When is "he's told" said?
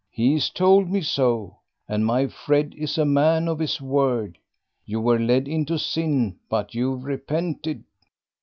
0.09-0.89